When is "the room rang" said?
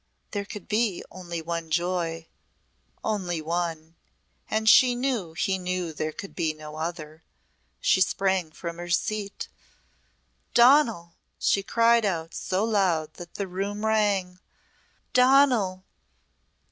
13.35-14.39